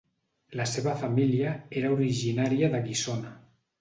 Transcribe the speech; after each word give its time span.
La 0.61 0.65
seva 0.69 0.95
família 1.01 1.51
era 1.81 1.93
originària 1.99 2.71
de 2.77 2.81
Guissona. 2.89 3.37